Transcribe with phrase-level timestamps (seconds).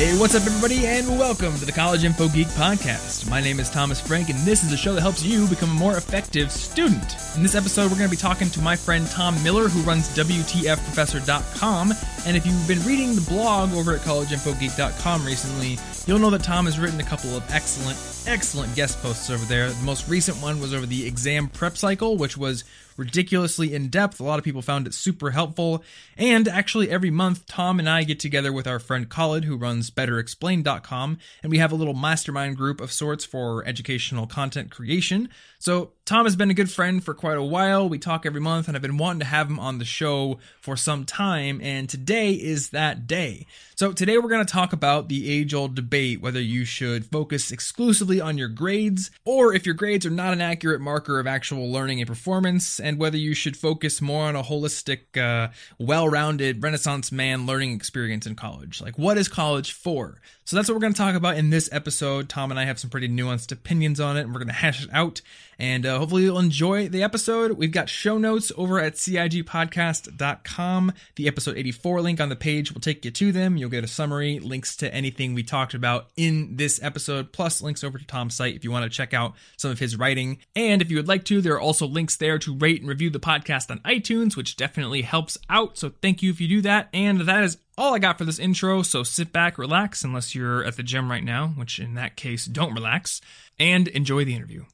[0.00, 3.28] Hey, what's up, everybody, and welcome to the College Info Geek Podcast.
[3.28, 5.74] My name is Thomas Frank, and this is a show that helps you become a
[5.74, 7.16] more effective student.
[7.36, 10.08] In this episode, we're going to be talking to my friend Tom Miller, who runs
[10.16, 11.92] WTFprofessor.com.
[12.24, 15.76] And if you've been reading the blog over at collegeinfogeek.com recently,
[16.06, 19.68] you'll know that Tom has written a couple of excellent, excellent guest posts over there.
[19.68, 22.64] The most recent one was over the exam prep cycle, which was
[23.00, 24.20] ridiculously in depth.
[24.20, 25.82] A lot of people found it super helpful.
[26.16, 29.90] And actually, every month, Tom and I get together with our friend Kalid, who runs
[29.90, 35.30] BetterExplained.com, and we have a little mastermind group of sorts for educational content creation.
[35.60, 37.86] So, Tom has been a good friend for quite a while.
[37.86, 40.74] We talk every month, and I've been wanting to have him on the show for
[40.74, 43.46] some time, and today is that day.
[43.76, 47.52] So, today we're going to talk about the age old debate whether you should focus
[47.52, 51.70] exclusively on your grades, or if your grades are not an accurate marker of actual
[51.70, 56.62] learning and performance, and whether you should focus more on a holistic, uh, well rounded
[56.62, 58.80] Renaissance man learning experience in college.
[58.80, 60.22] Like, what is college for?
[60.50, 62.28] So, that's what we're going to talk about in this episode.
[62.28, 64.82] Tom and I have some pretty nuanced opinions on it, and we're going to hash
[64.82, 65.20] it out.
[65.60, 67.52] And uh, hopefully, you'll enjoy the episode.
[67.52, 70.92] We've got show notes over at CIGpodcast.com.
[71.14, 73.58] The episode 84 link on the page will take you to them.
[73.58, 77.84] You'll get a summary, links to anything we talked about in this episode, plus links
[77.84, 80.38] over to Tom's site if you want to check out some of his writing.
[80.56, 83.10] And if you would like to, there are also links there to rate and review
[83.10, 85.78] the podcast on iTunes, which definitely helps out.
[85.78, 86.88] So thank you if you do that.
[86.92, 90.62] And that is all I got for this intro, so sit back, relax, unless you're
[90.64, 93.22] at the gym right now, which in that case, don't relax,
[93.58, 94.64] and enjoy the interview.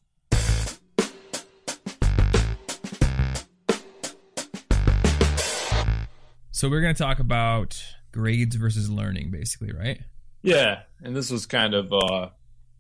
[6.50, 10.00] So we're going to talk about grades versus learning, basically, right?
[10.42, 12.30] Yeah, and this was kind of uh,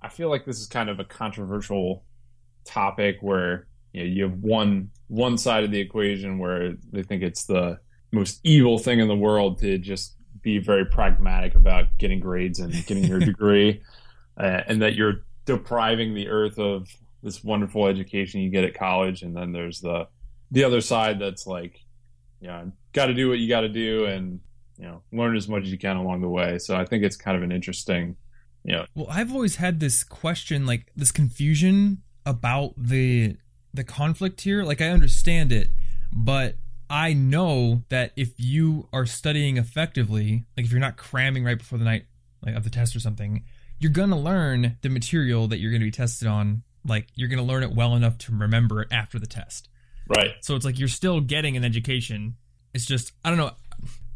[0.02, 2.04] I feel like this is kind of a controversial
[2.64, 7.22] topic where you, know, you have one one side of the equation where they think
[7.22, 7.78] it's the
[8.10, 10.15] most evil thing in the world to just
[10.46, 13.82] be very pragmatic about getting grades and getting your degree,
[14.38, 16.88] uh, and that you're depriving the earth of
[17.24, 19.22] this wonderful education you get at college.
[19.22, 20.06] And then there's the
[20.52, 21.80] the other side that's like,
[22.40, 24.38] you know, got to do what you got to do, and
[24.78, 26.58] you know, learn as much as you can along the way.
[26.58, 28.14] So I think it's kind of an interesting,
[28.62, 28.86] you know.
[28.94, 33.36] Well, I've always had this question, like this confusion about the
[33.74, 34.62] the conflict here.
[34.62, 35.70] Like I understand it,
[36.12, 36.54] but
[36.88, 41.78] I know that if you are studying effectively, like if you're not cramming right before
[41.78, 42.06] the night
[42.44, 43.44] like of the test or something,
[43.78, 46.62] you're gonna learn the material that you're gonna be tested on.
[46.84, 49.68] Like you're gonna learn it well enough to remember it after the test.
[50.08, 50.32] Right.
[50.40, 52.36] So it's like you're still getting an education.
[52.72, 53.52] It's just I don't know.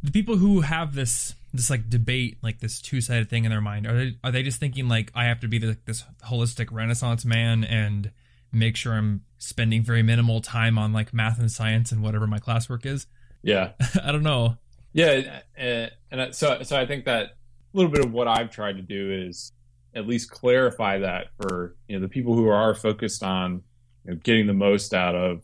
[0.02, 3.60] The people who have this this like debate, like this two sided thing in their
[3.60, 6.68] mind, are they are they just thinking like I have to be the, this holistic
[6.70, 8.12] Renaissance man and
[8.52, 12.38] make sure I'm spending very minimal time on like math and science and whatever my
[12.38, 13.06] classwork is.
[13.42, 13.72] Yeah.
[14.02, 14.56] I don't know.
[14.92, 17.30] Yeah, and uh, so so I think that a
[17.74, 19.52] little bit of what I've tried to do is
[19.94, 23.62] at least clarify that for you know the people who are focused on
[24.04, 25.42] you know, getting the most out of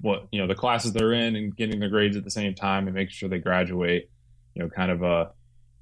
[0.00, 2.86] what you know the classes they're in and getting their grades at the same time
[2.86, 4.10] and making sure they graduate.
[4.54, 5.30] You know, kind of a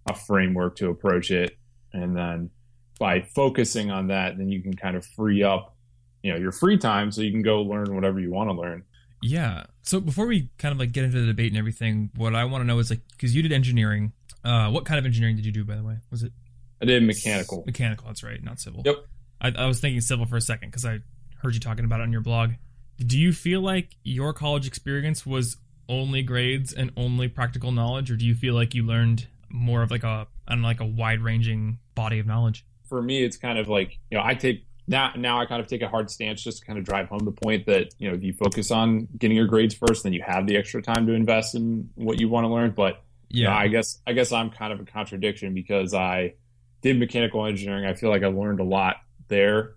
[0.08, 1.56] a framework to approach it,
[1.92, 2.50] and then
[2.98, 5.75] by focusing on that, then you can kind of free up
[6.26, 8.82] you know your free time so you can go learn whatever you want to learn.
[9.22, 9.66] Yeah.
[9.82, 12.62] So before we kind of like get into the debate and everything what i want
[12.62, 14.12] to know is like because you did engineering
[14.44, 15.98] uh what kind of engineering did you do by the way?
[16.10, 16.32] Was it
[16.82, 17.62] i did mechanical.
[17.64, 18.82] Mechanical that's right not civil.
[18.84, 18.96] Yep.
[19.40, 20.98] I, I was thinking civil for a second because i
[21.42, 22.52] heard you talking about it on your blog.
[22.98, 28.16] Do you feel like your college experience was only grades and only practical knowledge or
[28.16, 30.86] do you feel like you learned more of like a I don't know, like a
[30.86, 32.66] wide ranging body of knowledge?
[32.88, 35.66] For me it's kind of like you know i take now now I kind of
[35.66, 38.14] take a hard stance just to kind of drive home the point that you know
[38.14, 41.12] if you focus on getting your grades first, then you have the extra time to
[41.12, 42.70] invest in what you want to learn.
[42.70, 46.34] But yeah, you know, I guess I guess I'm kind of a contradiction because I
[46.82, 47.84] did mechanical engineering.
[47.84, 48.96] I feel like I learned a lot
[49.28, 49.74] there.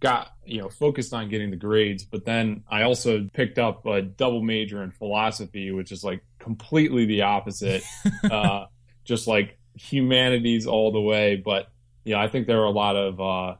[0.00, 4.02] Got you know focused on getting the grades, but then I also picked up a
[4.02, 7.82] double major in philosophy, which is like completely the opposite.
[8.30, 8.66] uh,
[9.04, 11.36] just like humanities all the way.
[11.36, 11.68] But
[12.04, 13.56] yeah, you know, I think there are a lot of uh,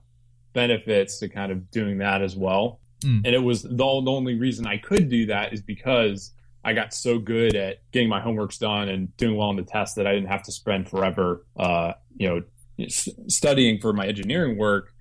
[0.54, 2.80] benefits to kind of doing that as well.
[3.00, 3.22] Mm.
[3.26, 6.32] And it was the, the only reason I could do that is because
[6.64, 9.96] I got so good at getting my homeworks done and doing well on the test
[9.96, 12.88] that I didn't have to spend forever, uh, you know,
[13.28, 14.94] studying for my engineering work.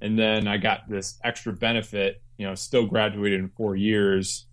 [0.00, 4.46] And then I got this extra benefit, you know, still graduated in four years,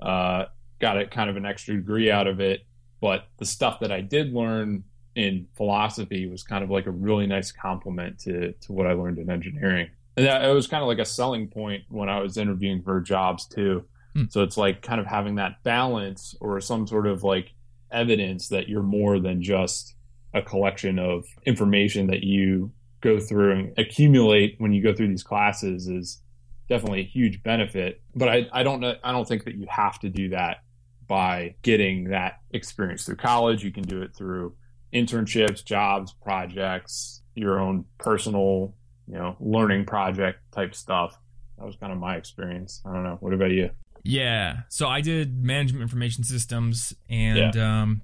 [0.00, 0.46] uh,
[0.80, 2.66] got a kind of an extra degree out of it.
[3.00, 4.82] But the stuff that I did learn
[5.14, 9.18] in philosophy was kind of like a really nice complement to, to what I learned
[9.18, 12.36] in engineering and that, it was kind of like a selling point when I was
[12.36, 13.84] interviewing for jobs too.
[14.14, 14.24] Hmm.
[14.30, 17.54] So it's like kind of having that balance or some sort of like
[17.90, 19.94] evidence that you're more than just
[20.34, 25.08] a a collection of information that you go through and accumulate when you go through
[25.08, 26.20] these classes is
[26.68, 28.02] definitely a huge benefit.
[28.14, 30.58] But I, I don't know, I don't think that you have to do that
[31.06, 33.64] by getting that experience through college.
[33.64, 34.54] You can do it through
[34.92, 38.74] internships, jobs, projects, your own personal,
[39.10, 41.18] you know, learning project type stuff.
[41.58, 42.82] That was kind of my experience.
[42.86, 43.16] I don't know.
[43.20, 43.70] What about you?
[44.04, 44.58] Yeah.
[44.68, 47.82] So I did management information systems and yeah.
[47.82, 48.02] um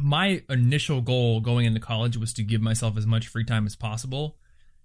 [0.00, 3.76] my initial goal going into college was to give myself as much free time as
[3.76, 4.36] possible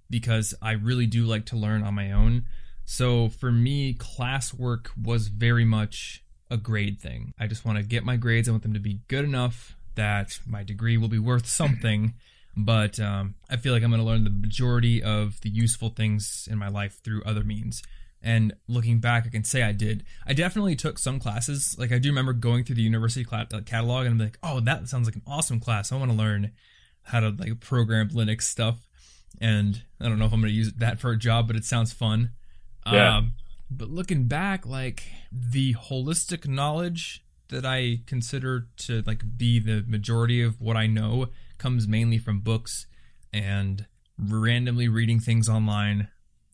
[0.10, 2.46] because I really do like to learn on my own.
[2.86, 7.34] So for me, classwork was very much a grade thing.
[7.40, 8.48] I just want to get my grades.
[8.48, 12.14] I want them to be good enough that my degree will be worth something.
[12.60, 16.48] But um, I feel like I'm going to learn the majority of the useful things
[16.50, 17.84] in my life through other means.
[18.24, 20.04] And looking back, I can say I did.
[20.26, 21.76] I definitely took some classes.
[21.78, 25.08] Like I do remember going through the university catalog and I'm like, oh, that sounds
[25.08, 25.92] like an awesome class.
[25.92, 26.52] I want to learn
[27.04, 28.88] how to like program Linux stuff.
[29.40, 31.64] And I don't know if I'm going to use that for a job, but it
[31.64, 32.32] sounds fun.
[32.92, 33.18] Yeah.
[33.18, 33.34] Um,
[33.70, 40.42] but looking back, like the holistic knowledge that I consider to like be the majority
[40.42, 41.28] of what I know
[41.58, 42.88] comes mainly from books
[43.34, 43.86] and
[44.18, 46.10] randomly reading things online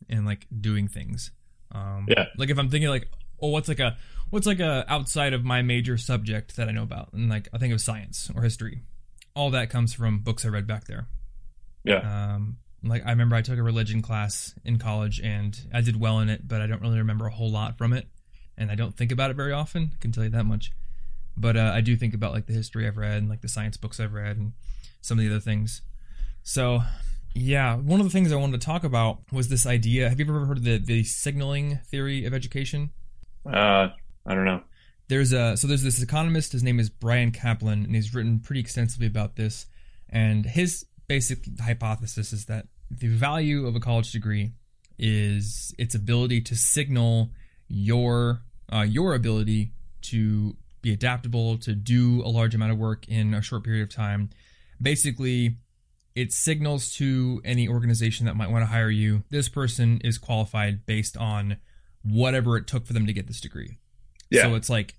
[0.08, 1.30] and like doing things.
[1.72, 2.26] Um, yeah.
[2.36, 3.08] Like if I'm thinking like,
[3.40, 3.96] oh, what's like a
[4.30, 7.58] what's like a outside of my major subject that I know about, and like I
[7.58, 8.82] think of science or history.
[9.34, 11.08] All that comes from books I read back there.
[11.82, 12.34] Yeah.
[12.34, 16.20] Um, like I remember I took a religion class in college and I did well
[16.20, 18.06] in it, but I don't really remember a whole lot from it,
[18.56, 19.92] and I don't think about it very often.
[19.94, 20.72] I can tell you that much.
[21.36, 23.76] But uh, I do think about like the history I've read and like the science
[23.76, 24.52] books I've read and
[25.00, 25.82] some of the other things.
[26.42, 26.82] So
[27.34, 30.08] yeah, one of the things I wanted to talk about was this idea.
[30.08, 32.90] Have you ever heard of the the signaling theory of education?
[33.44, 33.88] Uh,
[34.24, 34.62] I don't know.
[35.08, 36.52] There's a so there's this economist.
[36.52, 39.66] His name is Bryan Caplan, and he's written pretty extensively about this.
[40.08, 44.52] And his basic hypothesis is that the value of a college degree
[44.98, 47.30] is its ability to signal
[47.68, 48.42] your
[48.72, 49.72] uh, your ability
[50.02, 53.88] to be adaptable, to do a large amount of work in a short period of
[53.88, 54.30] time.
[54.80, 55.56] Basically,
[56.14, 60.86] it signals to any organization that might want to hire you this person is qualified
[60.86, 61.56] based on
[62.04, 63.78] whatever it took for them to get this degree.
[64.30, 64.42] Yeah.
[64.42, 64.94] So it's like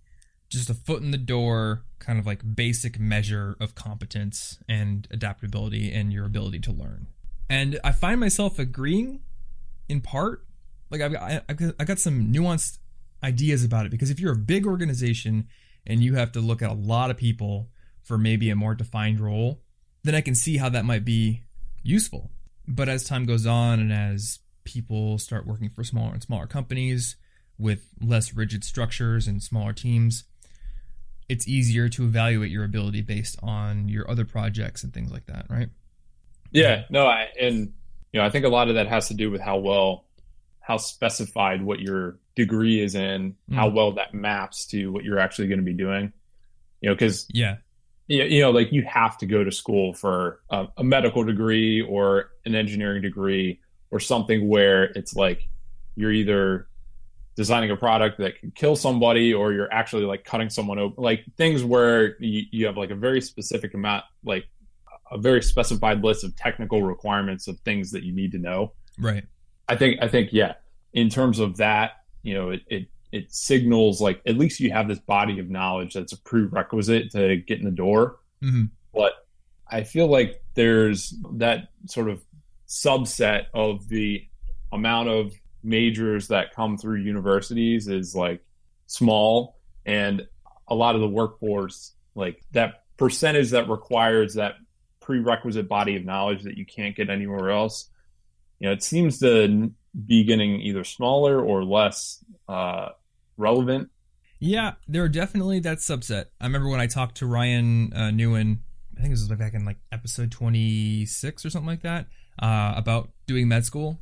[0.50, 5.92] just a foot in the door, kind of like basic measure of competence and adaptability
[5.92, 7.08] and your ability to learn.
[7.50, 9.22] And I find myself agreeing
[9.88, 10.46] in part.
[10.90, 12.80] Like I've got, I got some nuanced
[13.24, 15.48] ideas about it because if you're a big organization
[15.86, 17.70] and you have to look at a lot of people
[18.02, 19.62] for maybe a more defined role,
[20.04, 21.42] then I can see how that might be
[21.84, 22.32] useful.
[22.68, 27.16] But as time goes on and as people start working for smaller and smaller companies
[27.58, 30.26] with less rigid structures and smaller teams,
[31.30, 35.46] it's easier to evaluate your ability based on your other projects and things like that,
[35.50, 35.70] right?
[36.52, 37.74] Yeah, no, I, and
[38.12, 40.06] you know, I think a lot of that has to do with how well,
[40.60, 43.56] how specified what your degree is in, mm.
[43.56, 46.12] how well that maps to what you're actually going to be doing.
[46.82, 47.58] You know, because yeah,
[48.08, 52.32] you know, like you have to go to school for a, a medical degree or
[52.46, 53.60] an engineering degree
[53.92, 55.48] or something where it's like
[55.96, 56.68] you're either
[57.36, 61.24] designing a product that can kill somebody or you're actually like cutting someone open like
[61.38, 64.46] things where you, you have like a very specific amount like
[65.12, 69.26] a very specified list of technical requirements of things that you need to know right
[69.68, 70.54] i think i think yeah
[70.94, 74.88] in terms of that you know it, it it signals like at least you have
[74.88, 78.66] this body of knowledge that's a prerequisite to get in the door mm-hmm.
[78.94, 79.14] but
[79.70, 82.22] i feel like there's that sort of
[82.68, 84.28] subset of the
[84.74, 88.44] amount of majors that come through universities is like
[88.88, 89.56] small
[89.86, 90.28] and
[90.68, 94.56] a lot of the workforce like that percentage that requires that
[95.00, 97.90] prerequisite body of knowledge that you can't get anywhere else
[98.60, 99.72] you know it seems to
[100.08, 102.90] be getting either smaller or less uh,
[103.38, 103.90] relevant?
[104.40, 106.26] Yeah there are definitely that subset.
[106.40, 108.60] I remember when i talked to ryan uh, Nguyen
[108.98, 112.08] i think this was back in like episode 26 or something like that
[112.40, 114.00] uh, about doing med school.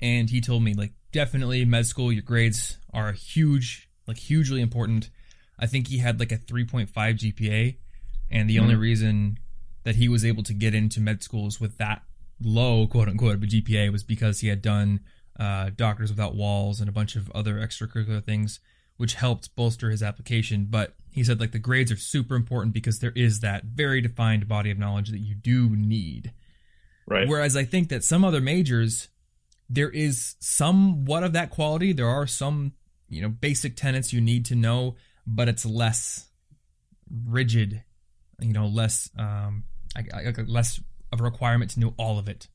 [0.00, 5.10] And he told me like definitely med school your grades are huge like hugely important.
[5.58, 7.76] I think he had like a 3.5 gpa
[8.30, 8.62] and the mm-hmm.
[8.64, 9.38] only reason
[9.84, 12.02] that he was able to get into med schools with that
[12.40, 15.00] low quote unquote of a gpa was because he had done
[15.38, 18.60] uh, doctors without walls and a bunch of other extracurricular things
[18.96, 22.98] which helped bolster his application but he said like the grades are super important because
[22.98, 26.32] there is that very defined body of knowledge that you do need
[27.06, 29.08] right whereas i think that some other majors
[29.68, 31.92] there is somewhat of that quality.
[31.92, 32.72] There are some,
[33.08, 36.26] you know, basic tenets you need to know, but it's less
[37.26, 37.82] rigid,
[38.40, 39.64] you know, less, um,
[39.96, 40.80] I, I, less
[41.12, 42.48] of a requirement to know all of it.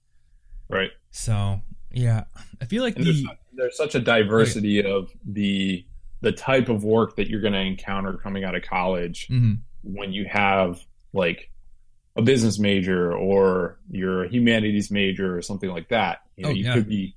[0.69, 0.91] Right.
[1.11, 1.61] So
[1.93, 2.23] yeah,
[2.61, 3.23] I feel like the, there's,
[3.53, 4.91] there's, such a diversity right.
[4.91, 5.85] of the
[6.21, 9.55] the type of work that you're going to encounter coming out of college mm-hmm.
[9.83, 10.79] when you have
[11.11, 11.51] like
[12.15, 16.21] a business major or you're a humanities major or something like that.
[16.37, 16.73] You know, oh, you yeah.
[16.73, 17.15] could be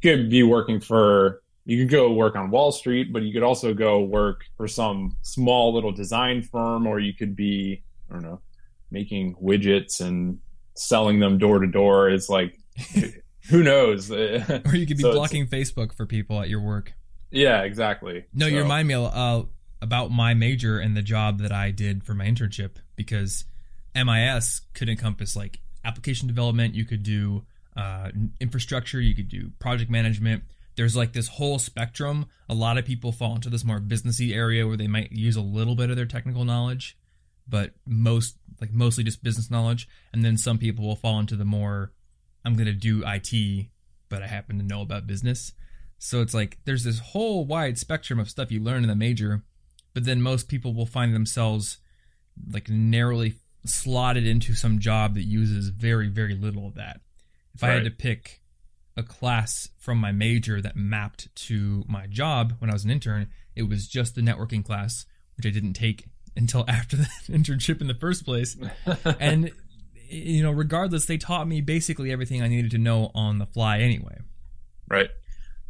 [0.00, 3.42] you could be working for you could go work on Wall Street, but you could
[3.42, 8.22] also go work for some small little design firm, or you could be, I don't
[8.22, 8.40] know,
[8.90, 10.38] making widgets and
[10.74, 12.10] selling them door to door.
[12.10, 12.58] It's like,
[13.50, 14.10] who knows?
[14.12, 16.94] or you could be so blocking Facebook for people at your work.
[17.30, 18.24] Yeah, exactly.
[18.32, 18.52] No, so.
[18.52, 19.42] you remind me uh,
[19.82, 23.44] about my major and the job that I did for my internship because
[23.94, 26.74] MIS could encompass like application development.
[26.74, 27.44] You could do
[27.76, 28.10] uh,
[28.40, 29.00] infrastructure.
[29.00, 30.44] You could do project management
[30.76, 32.26] there's like this whole spectrum.
[32.48, 35.40] A lot of people fall into this more businessy area where they might use a
[35.40, 36.98] little bit of their technical knowledge,
[37.48, 39.88] but most like mostly just business knowledge.
[40.12, 41.92] And then some people will fall into the more
[42.44, 43.66] I'm going to do IT,
[44.08, 45.52] but I happen to know about business.
[45.98, 49.44] So it's like there's this whole wide spectrum of stuff you learn in the major,
[49.94, 51.78] but then most people will find themselves
[52.52, 53.34] like narrowly
[53.64, 57.00] slotted into some job that uses very very little of that.
[57.54, 57.70] If right.
[57.70, 58.42] I had to pick
[58.96, 63.28] a class from my major that mapped to my job when I was an intern.
[63.56, 67.86] It was just the networking class, which I didn't take until after the internship in
[67.86, 68.56] the first place.
[69.20, 69.52] and
[70.14, 73.78] you know, regardless, they taught me basically everything I needed to know on the fly
[73.78, 74.18] anyway.
[74.88, 75.10] Right.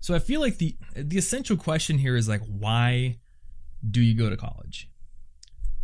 [0.01, 3.19] So I feel like the the essential question here is like why
[3.89, 4.91] do you go to college?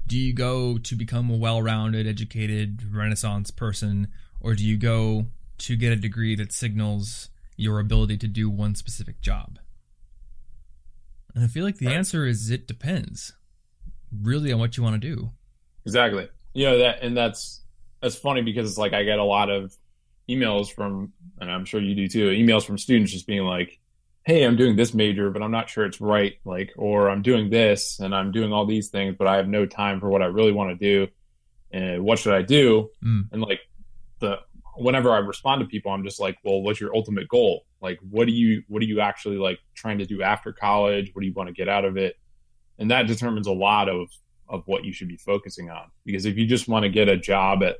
[0.07, 4.09] Do you go to become a well-rounded, educated, renaissance person
[4.41, 5.27] or do you go
[5.59, 9.59] to get a degree that signals your ability to do one specific job?
[11.35, 11.97] And I feel like the right.
[11.97, 13.33] answer is it depends
[14.11, 15.31] really on what you want to do.
[15.87, 16.29] Exactly.
[16.53, 17.60] You know that and that's
[18.01, 19.75] that's funny because it's like I get a lot of
[20.29, 23.79] emails from and I'm sure you do too, emails from students just being like,
[24.25, 27.51] Hey, I'm doing this major, but I'm not sure it's right, like or I'm doing
[27.51, 30.27] this and I'm doing all these things, but I have no time for what I
[30.27, 31.11] really want to do.
[31.73, 32.91] And what should I do?
[33.03, 33.29] Mm.
[33.33, 33.61] And like
[34.21, 34.41] the
[34.77, 37.67] whenever I respond to people, I'm just like, well, what's your ultimate goal?
[37.81, 41.11] Like, what do you, what are you actually like trying to do after college?
[41.13, 42.17] What do you want to get out of it?
[42.79, 44.09] And that determines a lot of,
[44.49, 45.91] of what you should be focusing on.
[46.05, 47.77] Because if you just want to get a job at,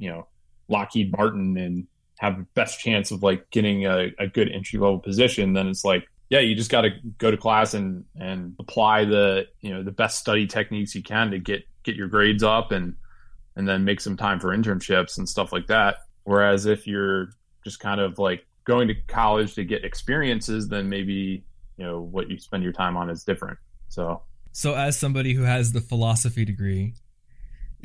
[0.00, 0.26] you know,
[0.68, 1.86] Lockheed Martin and
[2.18, 5.84] have the best chance of like getting a, a good entry level position, then it's
[5.84, 9.84] like, yeah, you just got to go to class and, and apply the, you know,
[9.84, 12.96] the best study techniques you can to get, get your grades up and,
[13.54, 17.30] and then make some time for internships and stuff like that Whereas if you're
[17.64, 21.44] just kind of like going to college to get experiences, then maybe
[21.76, 23.58] you know what you spend your time on is different.
[23.88, 26.94] So, so as somebody who has the philosophy degree,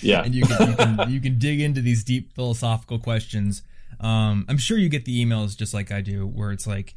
[0.00, 3.62] yeah, and you can, you can, you can dig into these deep philosophical questions.
[4.00, 6.94] Um, I'm sure you get the emails just like I do, where it's like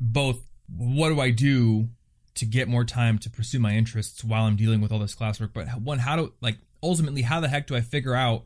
[0.00, 0.40] both
[0.76, 1.88] what do I do
[2.34, 5.52] to get more time to pursue my interests while I'm dealing with all this classwork,
[5.52, 8.44] but one how do like ultimately how the heck do I figure out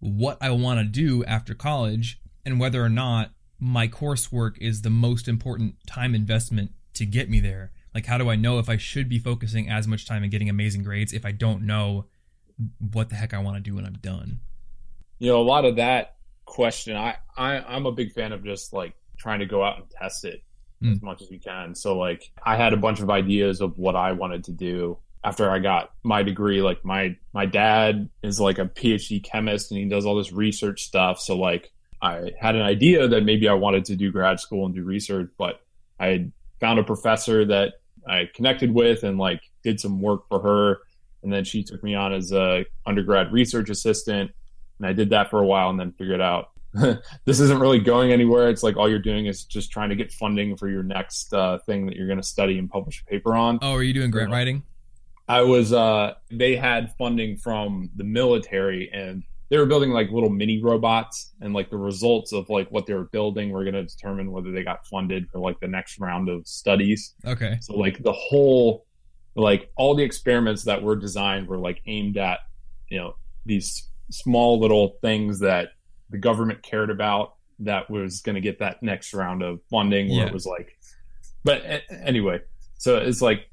[0.00, 4.90] what I want to do after college and whether or not my coursework is the
[4.90, 7.72] most important time investment to get me there.
[7.94, 10.48] Like, how do I know if I should be focusing as much time and getting
[10.48, 12.06] amazing grades if I don't know
[12.92, 14.40] what the heck I want to do when I'm done?
[15.18, 18.72] You know, a lot of that question, I, I I'm a big fan of just
[18.72, 20.42] like trying to go out and test it
[20.82, 20.92] mm.
[20.92, 21.74] as much as you can.
[21.74, 25.50] So, like, I had a bunch of ideas of what I wanted to do after
[25.50, 29.88] I got my degree, like my my dad is like a PhD chemist and he
[29.88, 31.20] does all this research stuff.
[31.20, 34.74] So like I had an idea that maybe I wanted to do grad school and
[34.74, 35.60] do research, but
[35.98, 37.74] I found a professor that
[38.06, 40.78] I connected with and like did some work for her.
[41.22, 44.30] And then she took me on as a undergrad research assistant.
[44.78, 46.50] And I did that for a while and then figured out
[47.24, 48.48] this isn't really going anywhere.
[48.48, 51.58] It's like all you're doing is just trying to get funding for your next uh,
[51.58, 53.58] thing that you're going to study and publish a paper on.
[53.62, 54.62] Oh, are you doing grant writing?
[55.28, 60.30] I was uh they had funding from the military and they were building like little
[60.30, 63.84] mini robots and like the results of like what they were building were going to
[63.84, 67.14] determine whether they got funded for like the next round of studies.
[67.26, 67.58] Okay.
[67.60, 68.86] So like the whole
[69.42, 72.40] like all the experiments that were designed were like aimed at
[72.88, 73.14] you know
[73.46, 75.70] these small little things that
[76.10, 80.20] the government cared about that was going to get that next round of funding where
[80.20, 80.26] yeah.
[80.26, 80.78] it was like
[81.44, 81.62] but
[82.04, 82.40] anyway
[82.78, 83.48] so it's like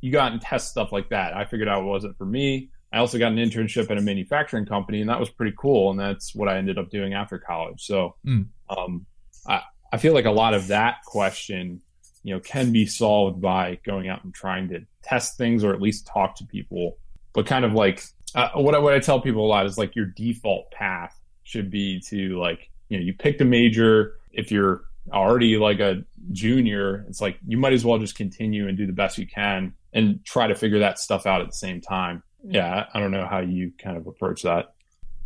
[0.00, 1.36] you got and test stuff like that.
[1.36, 2.70] I figured out it wasn't for me.
[2.92, 5.90] I also got an internship at a manufacturing company, and that was pretty cool.
[5.90, 7.84] And that's what I ended up doing after college.
[7.84, 8.46] So mm.
[8.68, 9.06] um,
[9.46, 9.60] I,
[9.92, 11.82] I feel like a lot of that question,
[12.22, 15.80] you know, can be solved by going out and trying to test things or at
[15.80, 16.98] least talk to people.
[17.32, 18.02] But kind of like
[18.34, 21.70] uh, what I, what I tell people a lot is like your default path should
[21.70, 24.16] be to like you know you picked a major.
[24.32, 28.76] If you're already like a junior it's like you might as well just continue and
[28.76, 31.80] do the best you can and try to figure that stuff out at the same
[31.80, 32.22] time.
[32.44, 34.74] Yeah i don't know how you kind of approach that.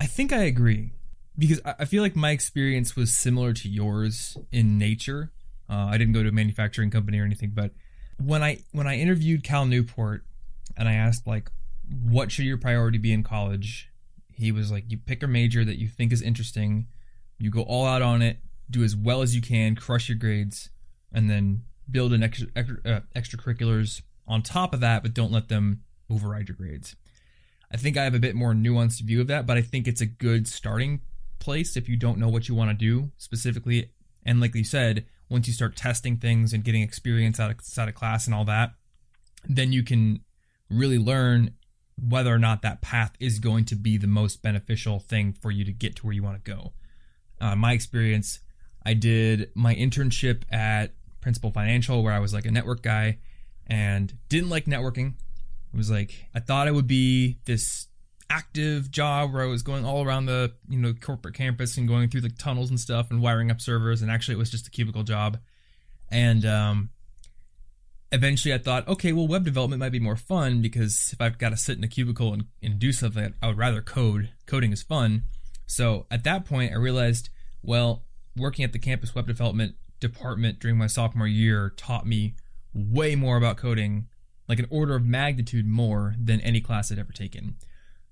[0.01, 0.93] I think i agree
[1.37, 5.33] because i feel like my experience was similar to yours in nature
[5.69, 7.73] uh, i didn't go to a manufacturing company or anything but
[8.19, 10.25] when i when i interviewed cal newport
[10.77, 11.51] and i asked like
[11.89, 13.91] what should your priority be in college?
[14.33, 16.87] He was like you pick a major that you think is interesting.
[17.39, 18.39] You go all out on it.
[18.71, 19.77] Do as well as you can.
[19.77, 20.71] Crush your grades.
[21.13, 25.83] And then build an extra, uh, extracurriculars on top of that but don't let them
[26.11, 26.97] override your grades.
[27.73, 30.01] I think i have a bit more nuanced view of that but i think it's
[30.01, 31.01] a good starting
[31.41, 33.91] place if you don't know what you want to do specifically.
[34.25, 38.27] And like you said once you start testing things and getting experience out of, class
[38.27, 38.73] and all that
[39.49, 40.21] then you can
[40.71, 41.55] really learn
[41.97, 45.65] whether or not that path is going to be the most beneficial thing for you
[45.65, 46.73] to get to where you want to go.
[47.41, 48.41] Uh, my experience,
[48.85, 53.19] I did my internship at Principal Financial, where I was like a network guy,
[53.67, 55.15] and didn't like networking.
[55.73, 57.89] It was like I thought it would be this
[58.31, 62.09] active job where I was going all around the you know corporate campus and going
[62.09, 64.71] through the tunnels and stuff and wiring up servers, and actually it was just a
[64.71, 65.39] cubicle job.
[66.11, 66.91] And um,
[68.13, 71.51] eventually I thought, okay, well, web development might be more fun because if I've got
[71.51, 74.31] to sit in a cubicle and, and do something, I would rather code.
[74.47, 75.25] Coding is fun.
[75.67, 77.31] So at that point, I realized,
[77.63, 78.05] well,
[78.37, 82.35] working at the campus web development department during my sophomore year taught me
[82.73, 84.07] way more about coding,
[84.49, 87.57] like an order of magnitude more than any class I'd ever taken.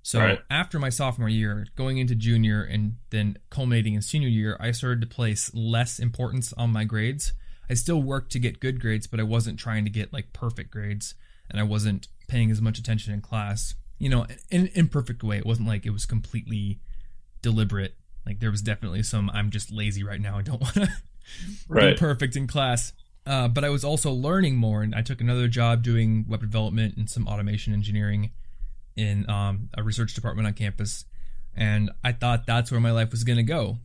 [0.03, 0.41] So right.
[0.51, 5.01] after my sophomore year, going into junior and then culminating in senior year, I started
[5.03, 7.33] to place less importance on my grades
[7.73, 10.71] I still worked to get good grades, but I wasn't trying to get like perfect
[10.71, 11.15] grades,
[11.51, 13.75] and I wasn't paying as much attention in class.
[13.99, 15.39] You know, in an imperfect way.
[15.39, 16.81] It wasn't like it was completely
[17.41, 17.95] deliberate.
[18.27, 20.37] Like there was definitely some I'm just lazy right now.
[20.37, 20.89] I don't want to
[21.67, 21.95] right.
[21.95, 22.93] be perfect in class.
[23.25, 26.99] Uh, but I was also learning more, and I took another job doing web development
[26.99, 28.33] and some automation engineering
[28.97, 31.05] in um, a research department on campus.
[31.55, 33.79] And I thought that's where my life was going to go.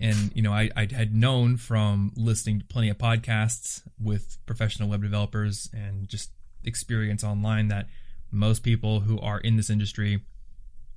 [0.00, 4.88] And you know I, I had known from listening to plenty of podcasts with professional
[4.88, 6.32] web developers and just
[6.64, 7.86] experience online that
[8.32, 10.22] most people who are in this industry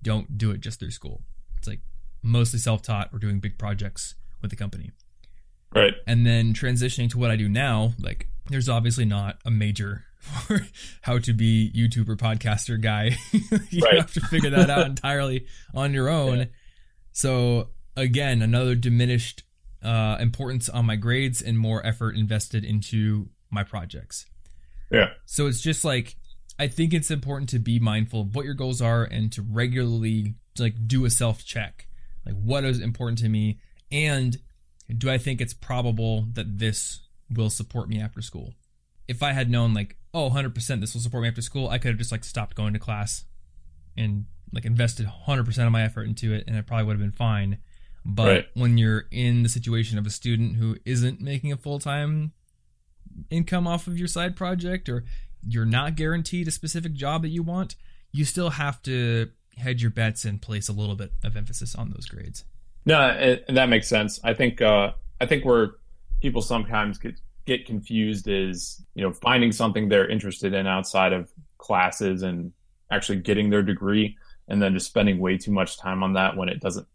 [0.02, 1.22] don't do it just through school.
[1.58, 1.82] It's like
[2.24, 4.91] mostly self-taught or doing big projects with the company.
[5.74, 5.93] Right.
[6.08, 10.62] And then transitioning to what i do now like there's obviously not a major for
[11.01, 13.15] how to be youtuber podcaster guy
[13.69, 13.97] you right.
[13.97, 16.45] have to figure that out entirely on your own yeah.
[17.12, 19.43] so again another diminished
[19.84, 24.25] uh, importance on my grades and more effort invested into my projects.
[24.91, 25.12] Yeah.
[25.25, 26.15] So it's just like
[26.58, 30.36] I think it's important to be mindful of what your goals are and to regularly
[30.58, 31.88] like do a self check.
[32.25, 33.60] Like what is important to me
[33.91, 34.38] and
[34.97, 38.53] do I think it's probable that this will support me after school?
[39.08, 41.89] If I had known like, oh, 100% this will support me after school, I could
[41.89, 43.26] have just like stopped going to class
[43.98, 47.12] and like invested 100% of my effort into it and it probably would have been
[47.12, 47.60] fine.
[48.06, 48.45] But right.
[48.54, 52.32] when you're in the situation of a student who isn't making a full time
[53.30, 55.04] income off of your side project, or
[55.45, 57.76] you're not guaranteed a specific job that you want,
[58.12, 61.91] you still have to hedge your bets and place a little bit of emphasis on
[61.91, 62.45] those grades.
[62.86, 64.19] No, it, that makes sense.
[64.24, 65.72] I think uh, I think where
[66.22, 67.19] people sometimes get
[67.50, 72.54] get confused is you know finding something they're interested in outside of classes and
[72.92, 74.16] actually getting their degree,
[74.48, 76.88] and then just spending way too much time on that when it doesn't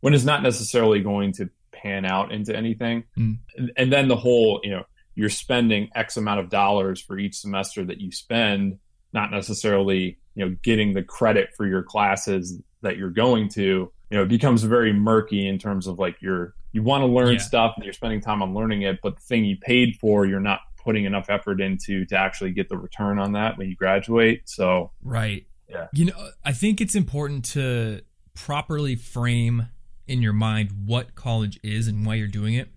[0.00, 3.04] when it's not necessarily going to pan out into anything.
[3.18, 3.38] Mm.
[3.76, 7.84] And then the whole, you know, you're spending X amount of dollars for each semester
[7.84, 8.78] that you spend,
[9.12, 14.16] not necessarily, you know, getting the credit for your classes that you're going to, you
[14.16, 17.38] know, it becomes very murky in terms of like you're, you want to learn yeah.
[17.38, 20.40] stuff and you're spending time on learning it, but the thing you paid for, you're
[20.40, 24.42] not putting enough effort into to actually get the return on that when you graduate.
[24.46, 25.46] So, right.
[25.68, 25.86] Yeah.
[25.92, 28.00] You know, I think it's important to
[28.34, 29.68] properly frame
[30.08, 32.68] in your mind what college is and why you're doing it.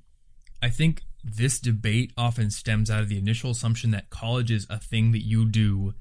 [0.61, 4.77] I think this debate often stems out of the initial assumption that college is a
[4.77, 5.95] thing that you do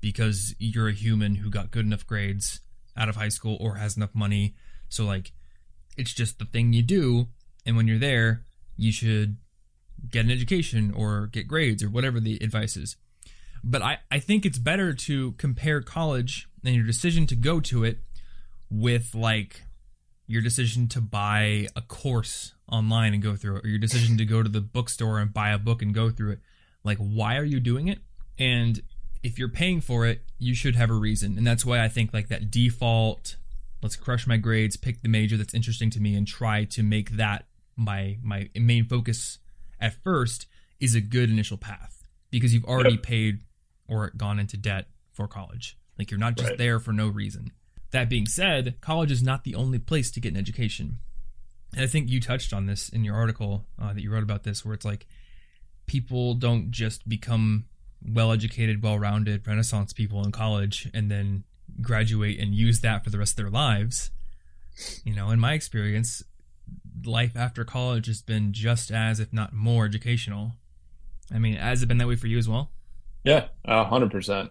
[0.00, 2.60] because you're a human who got good enough grades
[2.96, 4.54] out of high school or has enough money.
[4.88, 5.32] So, like,
[5.96, 7.28] it's just the thing you do.
[7.66, 8.42] And when you're there,
[8.76, 9.36] you should
[10.10, 12.96] get an education or get grades or whatever the advice is.
[13.62, 17.84] But I, I think it's better to compare college and your decision to go to
[17.84, 17.98] it
[18.70, 19.62] with, like,
[20.26, 24.24] your decision to buy a course online and go through it, or your decision to
[24.24, 26.40] go to the bookstore and buy a book and go through it.
[26.82, 27.98] Like, why are you doing it?
[28.38, 28.82] And
[29.22, 31.38] if you're paying for it, you should have a reason.
[31.38, 33.36] And that's why I think like that default,
[33.84, 37.10] let's crush my grades, pick the major that's interesting to me and try to make
[37.10, 37.44] that
[37.76, 39.38] my my main focus
[39.78, 40.46] at first
[40.80, 43.02] is a good initial path because you've already yep.
[43.02, 43.40] paid
[43.86, 45.76] or gone into debt for college.
[45.98, 46.58] Like you're not just right.
[46.58, 47.52] there for no reason.
[47.90, 51.00] That being said, college is not the only place to get an education.
[51.74, 54.44] And I think you touched on this in your article uh, that you wrote about
[54.44, 55.06] this, where it's like
[55.84, 57.66] people don't just become
[58.02, 61.44] well educated, well rounded Renaissance people in college and then
[61.80, 64.10] graduate and use that for the rest of their lives.
[65.04, 66.22] You know, in my experience,
[67.04, 70.52] life after college has been just as, if not more, educational.
[71.32, 72.70] I mean, has it been that way for you as well?
[73.24, 74.50] Yeah, hundred percent.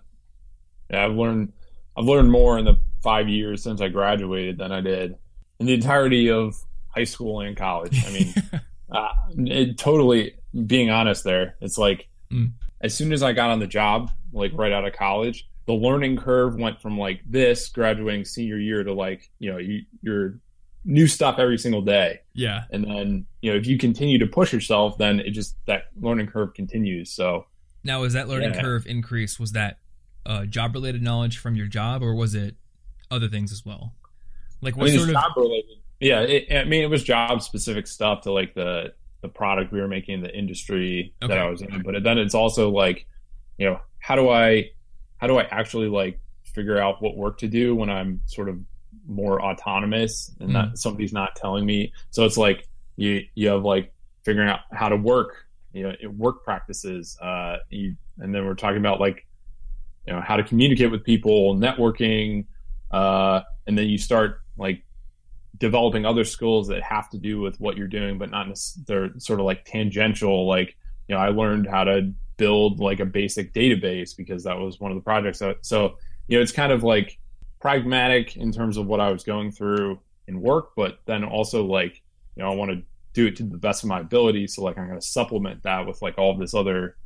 [0.89, 1.53] Yeah, I've learned
[1.95, 5.15] I've learned more in the five years since I graduated than I did
[5.59, 6.55] in the entirety of
[6.87, 8.03] high school and college.
[8.05, 8.33] I mean,
[8.91, 12.51] uh, it totally being honest there, it's like mm.
[12.81, 16.17] as soon as I got on the job, like right out of college, the learning
[16.17, 20.39] curve went from like this graduating senior year to like, you know, you, you're
[20.85, 22.19] new stuff every single day.
[22.33, 22.63] Yeah.
[22.71, 26.27] And then, you know, if you continue to push yourself, then it just that learning
[26.27, 27.11] curve continues.
[27.11, 27.45] So
[27.83, 28.61] now is that learning yeah.
[28.61, 29.79] curve increase was that
[30.25, 32.55] uh, job related knowledge from your job or was it
[33.09, 33.93] other things as well?
[34.61, 37.41] Like what I mean, sort of job related yeah, it, I mean, it was job
[37.41, 41.33] specific stuff to like the the product we were making, the industry okay.
[41.33, 41.81] that I was in.
[41.81, 43.07] But then it's also like,
[43.57, 44.71] you know, how do I
[45.23, 48.59] how do I actually like figure out what work to do when I'm sort of
[49.07, 50.53] more autonomous and mm.
[50.55, 51.93] that somebody's not telling me.
[52.09, 53.93] So it's like you you have like
[54.25, 57.17] figuring out how to work, you know, work practices.
[57.21, 59.25] Uh, you, and then we're talking about like,
[60.05, 62.43] you know, how to communicate with people, networking,
[62.91, 64.83] uh, and then you start like
[65.57, 68.47] developing other skills that have to do with what you're doing, but not
[68.87, 70.45] they're sort of like tangential.
[70.45, 70.75] Like,
[71.07, 74.91] you know, I learned how to build like a basic database because that was one
[74.91, 75.39] of the projects.
[75.39, 77.17] That, so, you know, it's kind of like
[77.59, 82.01] pragmatic in terms of what I was going through in work, but then also like,
[82.35, 82.81] you know, I want to
[83.13, 84.47] do it to the best of my ability.
[84.47, 86.97] So like, I'm going to supplement that with like all this other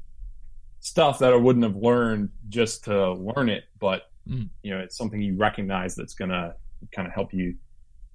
[0.80, 3.66] stuff that I wouldn't have learned just to learn it.
[3.80, 4.50] But, mm.
[4.63, 6.56] you know, it's something you recognize that's going to
[6.92, 7.56] kind of help you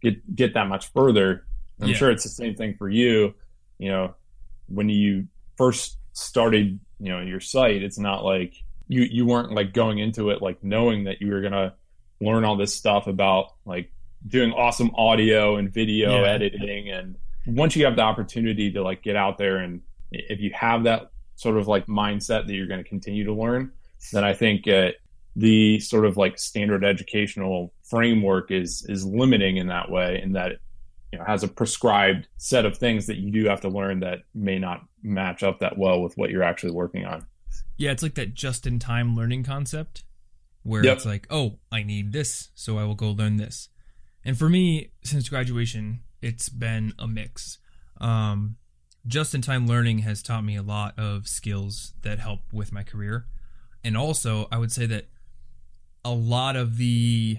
[0.01, 1.45] get get that much further.
[1.81, 1.95] I'm yeah.
[1.95, 3.35] sure it's the same thing for you.
[3.79, 4.15] You know,
[4.69, 8.55] when you first started, you know, your site, it's not like
[8.93, 11.75] you you weren't like going into it like knowing that you were gonna
[12.21, 13.91] learn all this stuff about like
[14.29, 16.31] doing awesome audio and video yeah.
[16.31, 19.81] editing and once you have the opportunity to like get out there and
[20.13, 23.73] if you have that sort of like mindset that you're going to continue to learn
[24.13, 24.91] then i think uh,
[25.35, 30.53] the sort of like standard educational framework is is limiting in that way in that
[31.13, 34.21] you know, has a prescribed set of things that you do have to learn that
[34.35, 37.27] may not match up that well with what you're actually working on.
[37.77, 40.05] Yeah, it's like that just in time learning concept
[40.63, 40.97] where yep.
[40.97, 43.69] it's like, oh, I need this, so I will go learn this.
[44.25, 47.59] And for me, since graduation, it's been a mix.
[48.01, 48.57] Um,
[49.07, 52.85] just in time learning has taught me a lot of skills that help with my
[52.85, 53.27] career.
[53.85, 55.09] And also, I would say that
[56.05, 57.39] a lot of the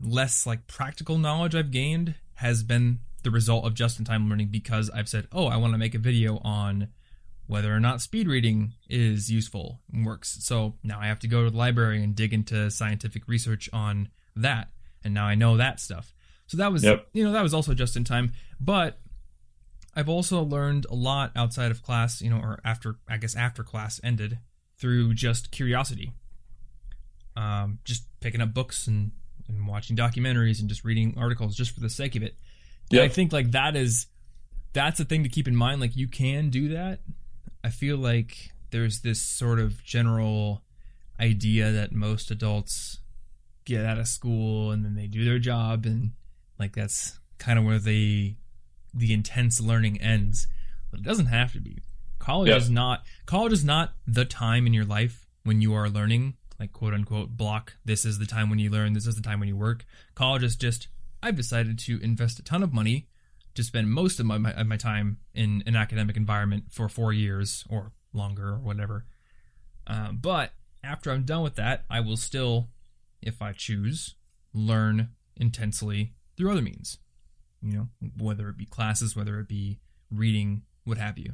[0.00, 4.48] less like practical knowledge I've gained has been the result of just in time learning
[4.50, 6.88] because I've said, oh, I want to make a video on
[7.46, 10.38] whether or not speed reading is useful and works.
[10.40, 14.08] So now I have to go to the library and dig into scientific research on
[14.36, 14.68] that.
[15.02, 16.14] And now I know that stuff.
[16.46, 17.06] So that was, yep.
[17.12, 18.32] you know, that was also just in time.
[18.60, 18.98] But
[19.94, 23.62] I've also learned a lot outside of class, you know, or after, I guess, after
[23.62, 24.38] class ended
[24.78, 26.12] through just curiosity
[27.36, 29.12] um, just picking up books and,
[29.48, 32.36] and watching documentaries and just reading articles just for the sake of it.
[32.90, 34.06] Yeah, I think like that is
[34.72, 35.80] that's a thing to keep in mind.
[35.80, 37.00] Like you can do that.
[37.62, 40.62] I feel like there's this sort of general
[41.18, 42.98] idea that most adults
[43.64, 46.12] get out of school and then they do their job and
[46.58, 48.34] like that's kind of where the
[48.92, 50.46] the intense learning ends.
[50.90, 51.78] But it doesn't have to be.
[52.18, 56.34] College is not college is not the time in your life when you are learning
[56.58, 57.74] like quote unquote block.
[57.84, 58.92] This is the time when you learn.
[58.92, 59.84] This is the time when you work.
[60.14, 60.88] College is just
[61.24, 63.08] i've decided to invest a ton of money
[63.54, 67.64] to spend most of my, my, my time in an academic environment for four years
[67.70, 69.06] or longer or whatever.
[69.86, 72.68] Uh, but after i'm done with that i will still
[73.22, 74.14] if i choose
[74.52, 76.98] learn intensely through other means
[77.62, 77.88] you know
[78.18, 79.78] whether it be classes whether it be
[80.10, 81.32] reading what have you.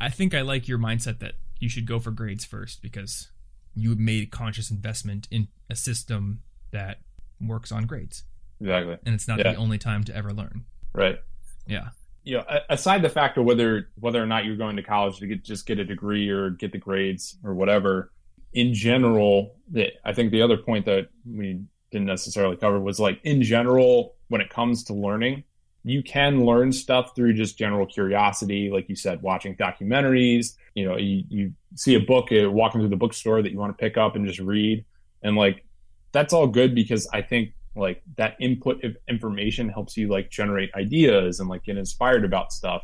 [0.00, 3.30] I think i like your mindset that you should go for grades first because
[3.74, 6.40] you made a conscious investment in a system
[6.72, 6.98] that
[7.40, 8.24] works on grades.
[8.60, 8.96] Exactly.
[9.06, 9.52] And it's not yeah.
[9.52, 10.64] the only time to ever learn.
[10.92, 11.18] Right.
[11.66, 11.90] Yeah.
[12.24, 15.26] You know, aside the fact of whether whether or not you're going to college to
[15.26, 18.12] get just get a degree or get the grades or whatever,
[18.52, 23.20] in general, the, I think the other point that we didn't necessarily cover was like
[23.22, 25.44] in general, when it comes to learning,
[25.88, 30.54] you can learn stuff through just general curiosity, like you said, watching documentaries.
[30.74, 33.76] You know, you, you see a book, uh, walking through the bookstore that you want
[33.76, 34.84] to pick up and just read,
[35.22, 35.64] and like
[36.12, 40.74] that's all good because I think like that input of information helps you like generate
[40.74, 42.82] ideas and like get inspired about stuff.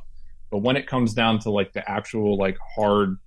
[0.51, 3.19] But when it comes down to like the actual like hard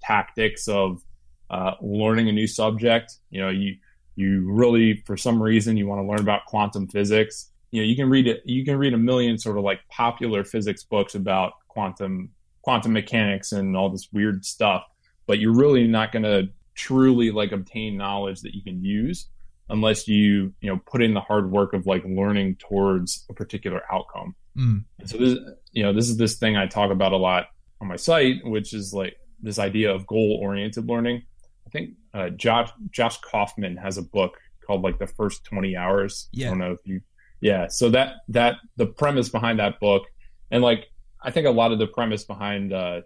[0.00, 1.02] tactics of
[1.50, 3.76] uh, learning a new subject, you know, you
[4.14, 7.96] you really for some reason you want to learn about quantum physics you know you
[7.96, 11.54] can read it you can read a million sort of like popular physics books about
[11.66, 12.30] quantum
[12.62, 14.84] quantum mechanics and all this weird stuff
[15.26, 19.26] but you're really not going to truly like obtain knowledge that you can use
[19.70, 23.82] unless you you know put in the hard work of like learning towards a particular
[23.92, 24.84] outcome mm.
[25.04, 25.36] so this
[25.72, 27.46] you know this is this thing i talk about a lot
[27.80, 31.20] on my site which is like this idea of goal oriented learning
[31.66, 36.28] i think uh, josh josh kaufman has a book called like the first 20 hours
[36.30, 36.46] yeah.
[36.46, 37.00] i don't know if you
[37.44, 40.04] yeah so that that the premise behind that book
[40.50, 40.88] and like
[41.22, 43.02] i think a lot of the premise behind uh,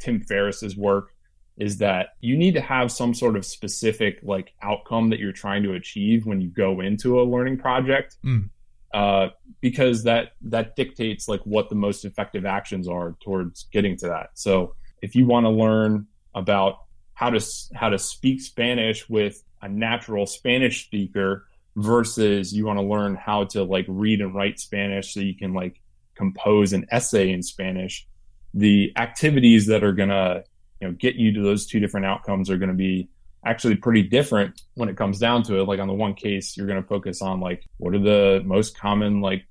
[0.00, 1.10] tim ferriss's work
[1.58, 5.62] is that you need to have some sort of specific like outcome that you're trying
[5.62, 8.48] to achieve when you go into a learning project mm.
[8.94, 9.28] uh,
[9.60, 14.30] because that that dictates like what the most effective actions are towards getting to that
[14.32, 16.78] so if you want to learn about
[17.12, 21.46] how to how to speak spanish with a natural spanish speaker
[21.76, 25.54] versus you want to learn how to like read and write Spanish so you can
[25.54, 25.80] like
[26.14, 28.06] compose an essay in Spanish.
[28.54, 30.44] The activities that are going to,
[30.80, 33.08] you know, get you to those two different outcomes are going to be
[33.44, 35.64] actually pretty different when it comes down to it.
[35.64, 38.78] Like on the one case, you're going to focus on like what are the most
[38.78, 39.46] common like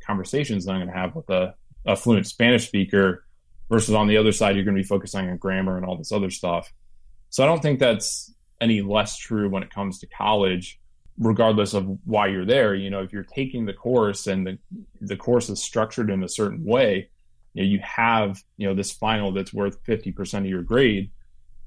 [0.00, 1.54] conversations that I'm going to have with a,
[1.86, 3.24] a fluent Spanish speaker
[3.68, 6.12] versus on the other side, you're going to be focusing on grammar and all this
[6.12, 6.72] other stuff.
[7.30, 10.78] So I don't think that's any less true when it comes to college
[11.18, 14.58] regardless of why you're there you know if you're taking the course and the,
[15.00, 17.08] the course is structured in a certain way
[17.52, 21.10] you, know, you have you know this final that's worth 50% of your grade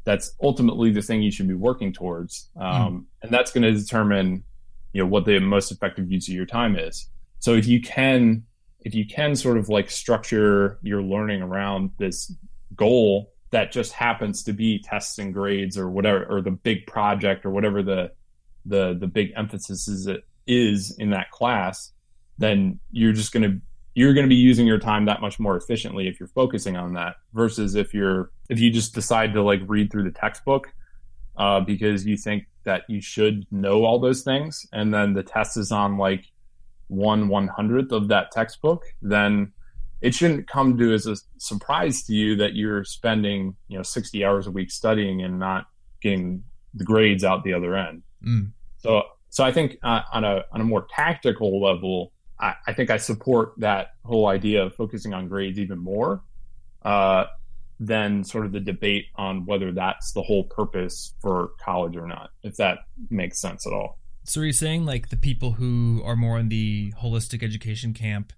[0.03, 3.05] that's ultimately the thing you should be working towards um, mm.
[3.23, 4.43] and that's going to determine
[4.93, 8.43] you know what the most effective use of your time is so if you can
[8.81, 12.33] if you can sort of like structure your learning around this
[12.75, 17.45] goal that just happens to be tests and grades or whatever or the big project
[17.45, 18.12] or whatever the
[18.67, 20.10] the the big emphasis is
[20.45, 21.91] is in that class,
[22.38, 23.62] then you're just going to
[23.97, 26.93] you're going to be using your time that much more efficiently if you're focusing on
[26.93, 30.71] that versus if you're if you just decide to like read through the textbook
[31.38, 35.58] uh, because you think that you should know all those things and then the test
[35.58, 36.25] is on like
[36.89, 39.51] one one hundredth of that textbook then
[40.01, 44.23] it shouldn't come to as a surprise to you that you're spending you know 60
[44.23, 45.65] hours a week studying and not
[46.01, 46.43] getting
[46.75, 48.51] the grades out the other end mm.
[48.88, 52.89] So, so I think uh, on a on a more tactical level, I, I, think
[52.89, 56.23] I support that whole idea of focusing on grades even more
[56.84, 57.26] uh,
[57.82, 62.30] than sort of the debate on whether that's the whole purpose for college or not.
[62.43, 64.00] If that makes sense at all.
[64.23, 68.32] So, are you saying like the people who are more in the holistic education camp?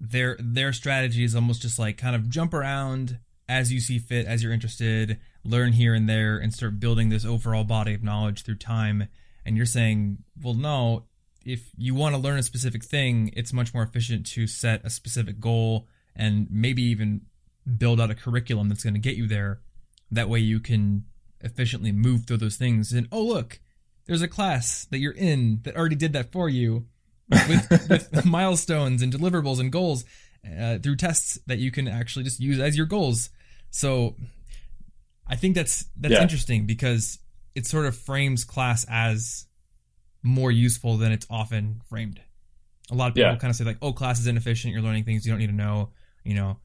[0.00, 4.26] Their their strategy is almost just like kind of jump around as you see fit,
[4.26, 8.42] as you're interested, learn here and there, and start building this overall body of knowledge
[8.42, 9.08] through time.
[9.48, 11.06] And you're saying, well, no,
[11.42, 14.90] if you want to learn a specific thing, it's much more efficient to set a
[14.90, 17.22] specific goal and maybe even
[17.78, 19.60] build out a curriculum that's going to get you there.
[20.10, 21.06] That way you can
[21.40, 22.92] efficiently move through those things.
[22.92, 23.58] And oh, look,
[24.04, 26.84] there's a class that you're in that already did that for you
[27.30, 30.04] with, with milestones and deliverables and goals
[30.60, 33.30] uh, through tests that you can actually just use as your goals.
[33.70, 34.14] So
[35.26, 36.22] I think that's that's yeah.
[36.22, 37.18] interesting because
[37.58, 39.46] it sort of frames class as
[40.22, 42.20] more useful than it's often framed.
[42.92, 43.36] A lot of people yeah.
[43.36, 44.72] kind of say like, "Oh, class is inefficient.
[44.72, 45.90] You're learning things you don't need to know."
[46.22, 46.58] You know,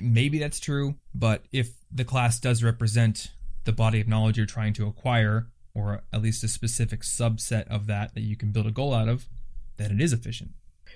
[0.00, 3.32] maybe that's true, but if the class does represent
[3.64, 7.88] the body of knowledge you're trying to acquire, or at least a specific subset of
[7.88, 9.26] that that you can build a goal out of,
[9.76, 10.52] then it is efficient.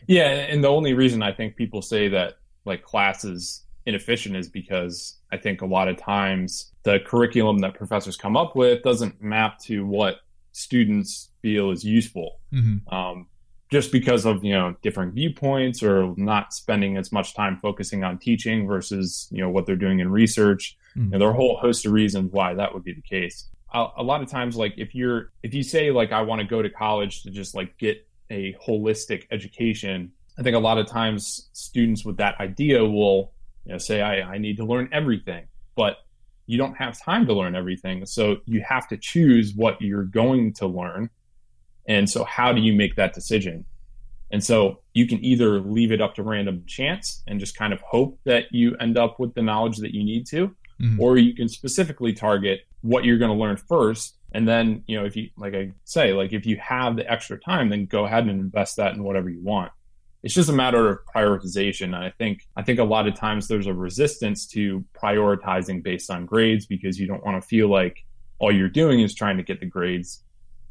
[0.07, 4.49] Yeah, and the only reason I think people say that like class is inefficient is
[4.49, 9.21] because I think a lot of times the curriculum that professors come up with doesn't
[9.21, 10.17] map to what
[10.53, 12.41] students feel is useful.
[12.53, 12.93] Mm-hmm.
[12.95, 13.27] Um,
[13.71, 18.19] just because of you know different viewpoints or not spending as much time focusing on
[18.19, 21.05] teaching versus you know what they're doing in research mm-hmm.
[21.05, 23.49] you know, there are a whole host of reasons why that would be the case
[23.73, 26.47] a, a lot of times like if you're if you say like i want to
[26.47, 30.87] go to college to just like get a holistic education i think a lot of
[30.87, 33.33] times students with that idea will
[33.71, 35.99] you know, say I, I need to learn everything, but
[36.47, 38.05] you don't have time to learn everything.
[38.05, 41.09] So you have to choose what you're going to learn.
[41.87, 43.65] And so how do you make that decision?
[44.33, 47.81] And so you can either leave it up to random chance and just kind of
[47.83, 50.49] hope that you end up with the knowledge that you need to,
[50.83, 51.01] mm-hmm.
[51.01, 54.17] or you can specifically target what you're going to learn first.
[54.33, 57.39] And then, you know, if you, like I say, like if you have the extra
[57.39, 59.71] time, then go ahead and invest that in whatever you want.
[60.23, 61.85] It's just a matter of prioritization.
[61.85, 66.11] And I think, I think a lot of times there's a resistance to prioritizing based
[66.11, 68.05] on grades because you don't want to feel like
[68.39, 70.23] all you're doing is trying to get the grades.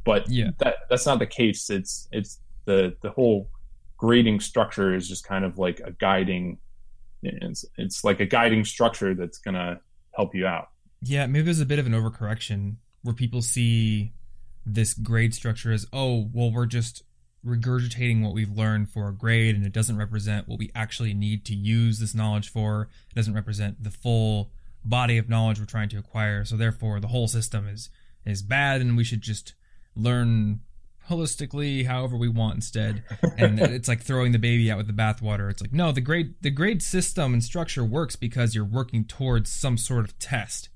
[0.04, 0.52] But yeah.
[0.60, 1.70] that, that's not the case.
[1.70, 3.50] It's, it's the the whole
[3.98, 6.58] grading structure is just kind of like a guiding
[7.22, 9.80] it's, it's like a guiding structure that's going to
[10.16, 10.70] help you out.
[11.02, 14.14] Yeah, maybe there's a bit of an overcorrection where people see
[14.66, 17.04] this grade structure as, oh, well, we're just
[17.46, 21.46] regurgitating what we've learned for a grade and it doesn't represent what we actually need
[21.46, 22.90] to use this knowledge for.
[23.12, 24.52] It doesn't represent the full
[24.84, 26.44] body of knowledge we're trying to acquire.
[26.46, 27.90] So therefore the whole system is
[28.26, 29.54] is bad and we should just
[29.96, 30.60] learn
[31.10, 33.04] holistically however we want instead
[33.38, 36.36] and it's like throwing the baby out with the bathwater it's like no the grade
[36.42, 40.70] the grade system and structure works because you're working towards some sort of test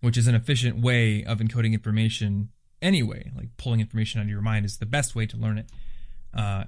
[0.00, 2.48] which is an efficient way of encoding information
[2.80, 5.70] anyway like pulling information out of your mind is the best way to learn it
[6.34, 6.64] uh,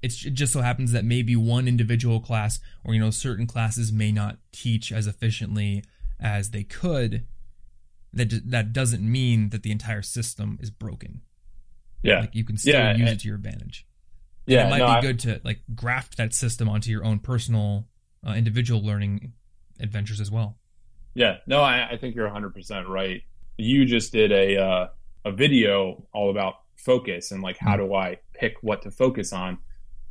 [0.00, 3.92] it's, it just so happens that maybe one individual class or you know certain classes
[3.92, 5.82] may not teach as efficiently
[6.20, 7.26] as they could
[8.12, 11.20] that that doesn't mean that the entire system is broken
[12.02, 12.20] yeah.
[12.20, 13.86] Like you can still yeah, use it to your advantage.
[14.46, 14.60] Yeah.
[14.60, 17.86] And it might no, be good to like graft that system onto your own personal
[18.26, 19.32] uh, individual learning
[19.80, 20.56] adventures as well.
[21.14, 21.38] Yeah.
[21.46, 23.22] No, I, I think you're 100% right.
[23.56, 24.88] You just did a uh,
[25.24, 27.88] a video all about focus and like how mm-hmm.
[27.88, 29.58] do I pick what to focus on?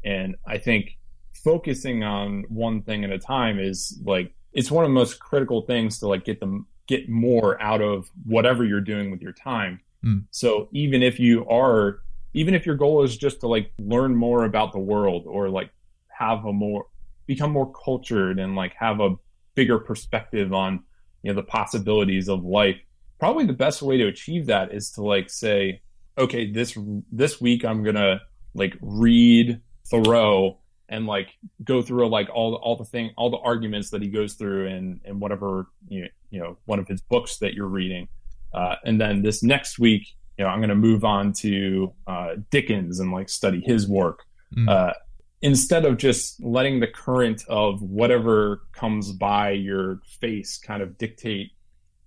[0.03, 0.97] And I think
[1.33, 5.61] focusing on one thing at a time is like it's one of the most critical
[5.61, 9.79] things to like get them get more out of whatever you're doing with your time
[10.05, 10.25] Mm.
[10.31, 11.99] So even if you are,
[12.33, 15.71] even if your goal is just to like learn more about the world or like
[16.07, 16.87] have a more,
[17.25, 19.15] become more cultured and like have a
[19.55, 20.83] bigger perspective on,
[21.23, 22.77] you know, the possibilities of life,
[23.19, 25.81] probably the best way to achieve that is to like say,
[26.17, 26.77] okay, this,
[27.12, 28.21] this week I'm going to
[28.53, 31.30] like read Thoreau and like
[31.63, 34.67] go through like all the, all the thing, all the arguments that he goes through
[34.67, 38.08] in, in whatever, you know, you know, one of his books that you're reading
[38.53, 42.36] uh, and then this next week, you know, I'm going to move on to uh,
[42.49, 44.23] Dickens and like study his work.
[44.56, 44.69] Mm.
[44.69, 44.93] Uh,
[45.41, 51.51] instead of just letting the current of whatever comes by your face kind of dictate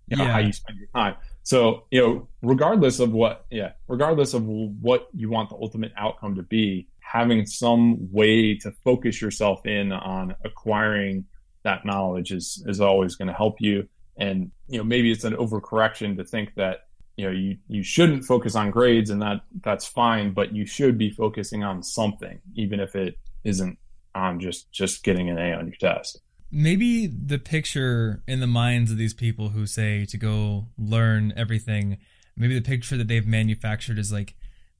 [0.08, 0.32] you know, yeah.
[0.32, 1.14] how you spend your time.
[1.42, 6.34] So, you know, regardless of what, yeah, regardless of what you want the ultimate outcome
[6.36, 11.24] to be, having some way to focus yourself in on acquiring
[11.64, 13.88] that knowledge is is always going to help you.
[14.16, 18.24] And you know maybe it's an overcorrection to think that you know you you shouldn't
[18.24, 22.80] focus on grades and that that's fine but you should be focusing on something even
[22.80, 23.78] if it isn't
[24.14, 28.90] on just just getting an A on your test maybe the picture in the minds
[28.90, 31.98] of these people who say to go learn everything
[32.36, 34.34] maybe the picture that they've manufactured is like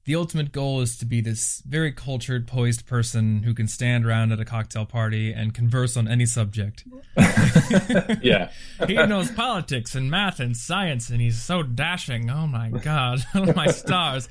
[0.05, 4.31] the ultimate goal is to be this very cultured, poised person who can stand around
[4.31, 6.85] at a cocktail party and converse on any subject.
[8.21, 8.49] yeah.
[8.87, 12.29] he knows politics and math and science, and he's so dashing.
[12.29, 13.19] Oh my God.
[13.33, 14.27] Oh my stars.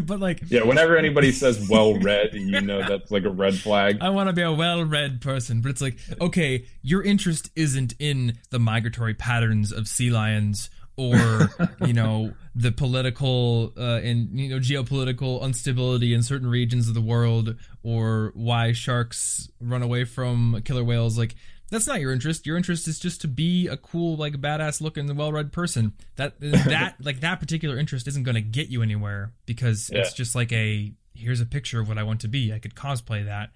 [0.00, 0.42] but like.
[0.48, 3.98] Yeah, whenever anybody says well read, you know that's like a red flag.
[4.00, 7.94] I want to be a well read person, but it's like, okay, your interest isn't
[7.98, 11.50] in the migratory patterns of sea lions or
[11.86, 17.00] you know the political uh, and you know geopolitical instability in certain regions of the
[17.00, 21.18] world or why sharks run away from killer whales.
[21.18, 21.34] Like
[21.70, 22.46] that's not your interest.
[22.46, 25.92] Your interest is just to be a cool like badass looking well-read person.
[26.16, 30.00] That that like that particular interest isn't going to get you anywhere because yeah.
[30.00, 32.52] it's just like a here's a picture of what i want to be.
[32.52, 33.50] I could cosplay that.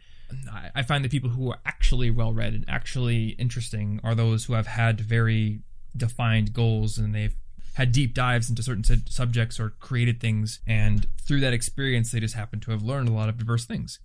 [0.74, 4.52] I find the people who are actually well read and actually interesting are those who
[4.52, 5.60] have had very
[5.96, 7.34] defined goals and they've
[7.74, 10.60] had deep dives into certain su- subjects or created things.
[10.66, 13.98] And through that experience they just happen to have learned a lot of diverse things.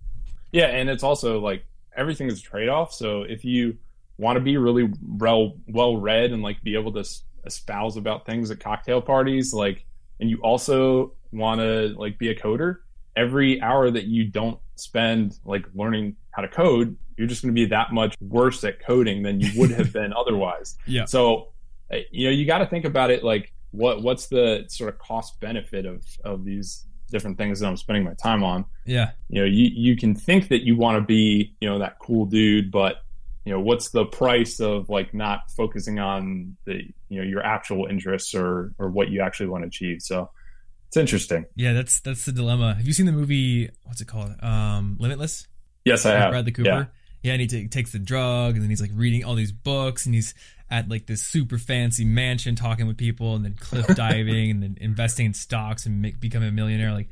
[0.52, 0.66] Yeah.
[0.66, 1.64] And it's also like
[1.96, 2.92] everything is a trade-off.
[2.92, 3.76] So if you
[4.18, 7.04] want to be really well well read and like be able to
[7.44, 9.84] espouse about things at cocktail parties like
[10.20, 12.78] and you also want to like be a coder
[13.14, 17.58] every hour that you don't spend like learning how to code you're just going to
[17.58, 20.76] be that much worse at coding than you would have been otherwise.
[20.86, 21.06] Yeah.
[21.06, 21.48] So
[22.10, 25.38] you know you got to think about it like what what's the sort of cost
[25.40, 28.64] benefit of of these different things that I'm spending my time on.
[28.84, 29.10] Yeah.
[29.28, 32.26] You know, you you can think that you want to be, you know, that cool
[32.26, 32.96] dude, but
[33.44, 37.86] you know what's the price of like not focusing on the you know your actual
[37.86, 40.02] interests or or what you actually want to achieve?
[40.02, 40.30] So
[40.88, 41.46] it's interesting.
[41.54, 42.74] Yeah that's that's the dilemma.
[42.74, 44.32] Have you seen the movie what's it called?
[44.42, 45.46] Um limitless?
[45.84, 46.30] Yes i have.
[46.30, 46.68] Bradley cooper?
[46.68, 46.84] Yeah.
[47.22, 50.06] yeah and he t- takes the drug and then he's like reading all these books
[50.06, 50.34] and he's
[50.70, 54.78] at like this super fancy mansion talking with people and then cliff diving and then
[54.80, 57.08] investing in stocks and make, becoming a millionaire like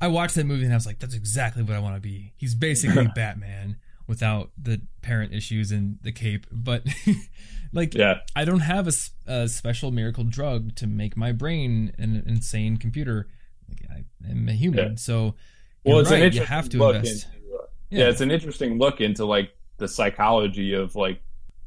[0.00, 2.32] i watched that movie and i was like that's exactly what i want to be
[2.36, 3.76] he's basically batman
[4.06, 6.84] without the parent issues and the cape but
[7.72, 8.16] like yeah.
[8.36, 8.92] i don't have a,
[9.26, 13.26] a, special miracle drug to make my brain an insane computer
[13.68, 14.96] like, i am a human yeah.
[14.96, 15.34] so
[15.84, 17.98] well it's right, an interesting you have to invest into, uh, yeah.
[18.00, 21.22] yeah it's an interesting look into like the psychology of like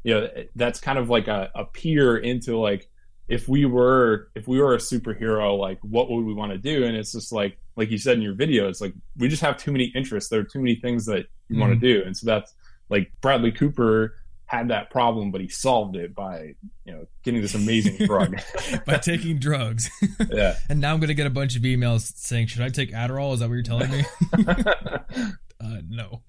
[0.06, 2.88] you know that's kind of like a, a peer into like
[3.28, 6.86] if we were if we were a superhero like what would we want to do?
[6.86, 9.58] And it's just like like you said in your video it's like we just have
[9.58, 10.30] too many interests.
[10.30, 11.60] There are too many things that you mm.
[11.60, 12.04] want to do.
[12.06, 12.54] And so that's
[12.90, 14.14] like bradley cooper
[14.46, 16.54] had that problem but he solved it by
[16.86, 18.40] you know getting this amazing drug.
[18.86, 19.90] By taking drugs.
[20.32, 20.56] Yeah.
[20.70, 23.34] And now i'm gonna get a bunch of emails saying should i take adderall?
[23.34, 24.06] Is that what you're telling me?
[25.58, 26.22] Uh, no.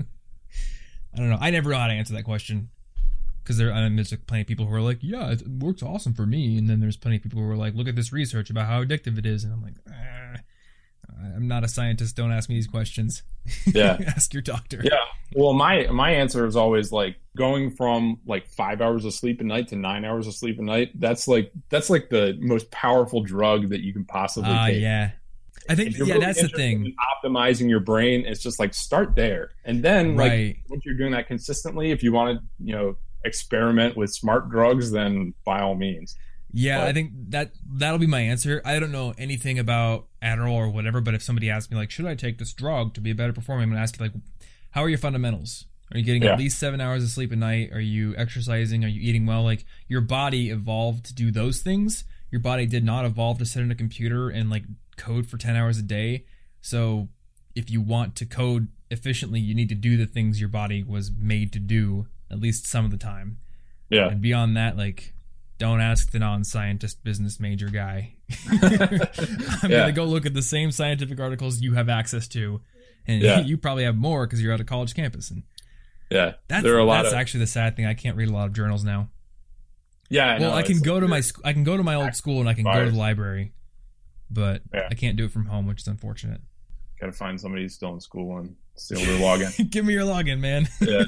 [1.12, 1.36] I don't know.
[1.38, 2.70] I never know how to answer that question
[3.46, 6.14] because there, I mean, there's plenty of people who are like, yeah, it works awesome
[6.14, 8.50] for me, and then there's plenty of people who are like, look at this research
[8.50, 10.40] about how addictive it is, and I'm like, ah,
[11.36, 12.16] I'm not a scientist.
[12.16, 13.22] Don't ask me these questions.
[13.66, 14.80] Yeah, ask your doctor.
[14.82, 14.98] Yeah.
[15.36, 19.44] Well, my my answer is always like going from like five hours of sleep a
[19.44, 20.90] night to nine hours of sleep a night.
[20.98, 24.82] That's like that's like the most powerful drug that you can possibly uh, take.
[24.82, 25.12] Yeah.
[25.68, 26.92] I think yeah, really that's the thing.
[27.24, 30.48] optimizing your brain, it's just like start there, and then right.
[30.48, 34.50] like once you're doing that consistently, if you want to, you know, experiment with smart
[34.50, 36.16] drugs, then by all means.
[36.52, 38.62] Yeah, but, I think that that'll be my answer.
[38.64, 42.06] I don't know anything about Adderall or whatever, but if somebody asks me like, should
[42.06, 44.14] I take this drug to be a better performer, I'm gonna ask you like,
[44.70, 45.66] how are your fundamentals?
[45.92, 46.32] Are you getting yeah.
[46.32, 47.72] at least seven hours of sleep a night?
[47.72, 48.84] Are you exercising?
[48.84, 49.42] Are you eating well?
[49.42, 52.04] Like your body evolved to do those things.
[52.30, 54.64] Your body did not evolve to sit in a computer and like
[54.96, 56.24] code for ten hours a day.
[56.60, 57.08] So
[57.54, 61.10] if you want to code efficiently, you need to do the things your body was
[61.10, 63.38] made to do at least some of the time.
[63.88, 64.08] Yeah.
[64.08, 65.14] And beyond that, like,
[65.58, 68.14] don't ask the non-scientist business major guy.
[68.50, 69.78] I'm yeah.
[69.78, 72.60] gonna go look at the same scientific articles you have access to,
[73.06, 73.40] and yeah.
[73.44, 75.30] you probably have more because you're at a college campus.
[75.30, 75.44] And
[76.10, 77.86] yeah, that's, there are a lot that's of, actually the sad thing.
[77.86, 79.08] I can't read a lot of journals now.
[80.08, 82.40] Yeah, I well, I can go to my I can go to my old school
[82.40, 83.52] and I can go to the library,
[84.30, 84.88] but yeah.
[84.90, 86.40] I can't do it from home, which is unfortunate.
[87.00, 89.70] Got to find somebody who's still in school and steal their login.
[89.70, 90.68] Give me your login, man.
[90.80, 91.04] yeah.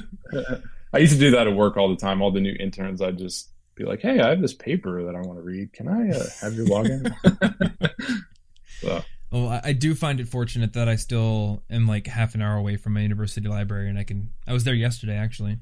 [0.93, 2.21] I used to do that at work all the time.
[2.21, 5.21] All the new interns, I'd just be like, "Hey, I have this paper that I
[5.21, 5.73] want to read.
[5.73, 7.13] Can I uh, have your login?"
[8.81, 9.01] so.
[9.31, 12.77] Well, I do find it fortunate that I still am like half an hour away
[12.77, 14.31] from my university library, and I can.
[14.47, 15.59] I was there yesterday actually.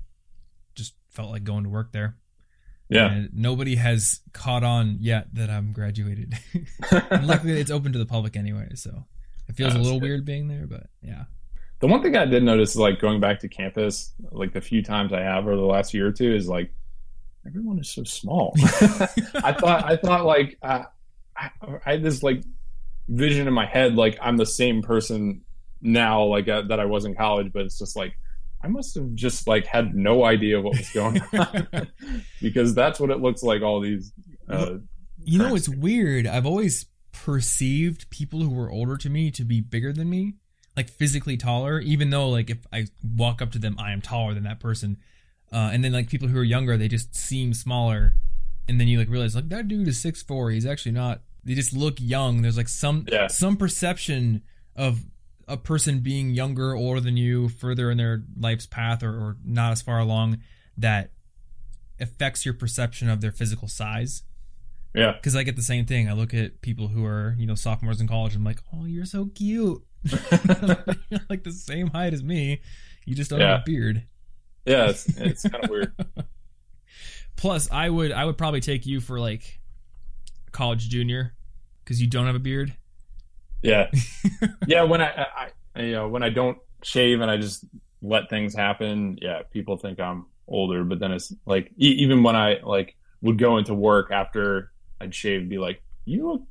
[0.75, 2.15] Just felt like going to work there.
[2.89, 3.11] Yeah.
[3.11, 6.33] And nobody has caught on yet that I'm graduated.
[7.21, 9.05] luckily, it's open to the public anyway, so
[9.49, 10.07] it feels a little good.
[10.07, 11.25] weird being there, but yeah.
[11.79, 14.81] The one thing I did notice, is like going back to campus, like the few
[14.81, 16.71] times I have over the last year or two, is like
[17.45, 18.53] everyone is so small.
[18.63, 20.83] I thought I thought like uh,
[21.35, 22.43] I, I, had this like
[23.07, 25.41] vision in my head, like I'm the same person
[25.81, 28.17] now, like uh, that I was in college, but it's just like
[28.63, 31.87] I must have just like had no idea what was going on
[32.41, 33.61] because that's what it looks like.
[33.61, 34.11] All these,
[34.49, 34.77] uh,
[35.23, 36.25] you know, it's weird.
[36.25, 40.35] I've always perceived people who were older to me to be bigger than me
[40.77, 44.35] like physically taller, even though like if I walk up to them, I am taller
[44.35, 44.97] than that person.
[45.51, 48.13] Uh, and then like people who are younger, they just seem smaller,
[48.67, 50.51] and then you like realize like that dude is six four.
[50.51, 51.21] He's actually not.
[51.43, 52.43] They just look young.
[52.43, 53.27] There's like some yeah.
[53.27, 54.43] some perception
[54.75, 55.05] of
[55.47, 59.71] a person being younger, older than you, further in their life's path, or, or not
[59.71, 60.39] as far along
[60.77, 61.11] that
[61.99, 64.23] affects your perception of their physical size.
[64.93, 65.13] Yeah.
[65.13, 66.09] Because I get the same thing.
[66.09, 68.35] I look at people who are, you know, sophomores in college.
[68.35, 69.83] I'm like, oh, you're so cute.
[70.03, 72.61] You're like the same height as me.
[73.05, 73.51] You just don't yeah.
[73.51, 74.03] have a beard.
[74.65, 75.93] Yeah, it's, it's kind of weird.
[77.37, 79.59] Plus, I would I would probably take you for like
[80.51, 81.33] college junior
[81.83, 82.75] because you don't have a beard.
[83.61, 83.89] Yeah,
[84.67, 84.83] yeah.
[84.83, 87.63] When I, I, I, you know when I don't shave and I just
[88.01, 90.83] let things happen, yeah, people think I'm older.
[90.83, 95.13] But then it's like e- even when I like would go into work after I'd
[95.13, 96.41] shave, be like, "You look,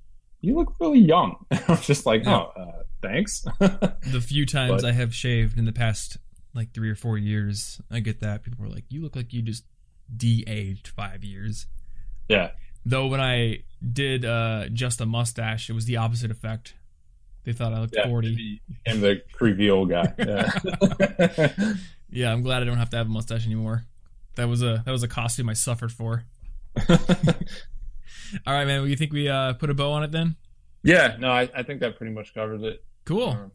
[0.40, 2.44] you look really young." I'm just like, yeah.
[2.56, 6.18] "Oh, uh, thanks." the few times but, I have shaved in the past
[6.54, 9.42] like three or four years, I get that people are like, "You look like you
[9.42, 9.64] just
[10.14, 11.66] de-aged five years."
[12.28, 12.50] Yeah.
[12.84, 16.74] Though when I did uh, just a mustache, it was the opposite effect.
[17.44, 18.60] They thought I looked yeah, forty.
[18.86, 20.12] And the creepy old guy.
[20.18, 21.48] Yeah.
[22.10, 23.84] yeah, I'm glad I don't have to have a mustache anymore.
[24.36, 26.24] that was a that was a costume I suffered for.
[28.46, 28.80] All right, man.
[28.80, 30.36] Well, you think we uh, put a bow on it then?
[30.82, 32.84] Yeah, no, I, I think that pretty much covers it.
[33.04, 33.30] Cool.
[33.30, 33.52] Um,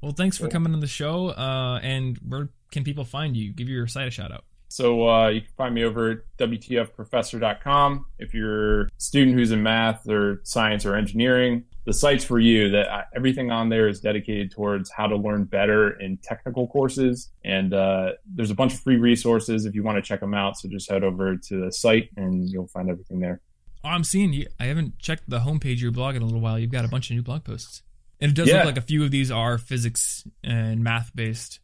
[0.00, 0.46] well, thanks cool.
[0.46, 1.28] for coming on the show.
[1.28, 3.52] Uh, and where can people find you?
[3.52, 4.44] Give your site a shout out.
[4.68, 8.06] So uh, you can find me over at WTFprofessor.com.
[8.18, 12.70] If you're a student who's in math or science or engineering, the site's for you.
[12.70, 17.30] That uh, everything on there is dedicated towards how to learn better in technical courses,
[17.44, 20.58] and uh, there's a bunch of free resources if you want to check them out.
[20.58, 23.40] So just head over to the site and you'll find everything there.
[23.84, 24.46] Oh, I'm seeing you.
[24.58, 26.58] I haven't checked the homepage of your blog in a little while.
[26.58, 27.82] You've got a bunch of new blog posts,
[28.18, 28.56] and it does yeah.
[28.56, 31.60] look like a few of these are physics and math based.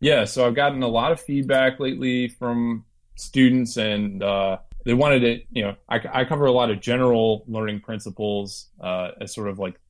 [0.00, 5.24] Yeah, so I've gotten a lot of feedback lately from students, and uh, they wanted
[5.24, 5.46] it.
[5.50, 9.58] You know, I, I, cover a lot of general learning principles uh, as sort of
[9.58, 9.80] like